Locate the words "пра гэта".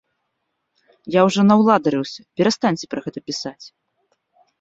2.95-3.19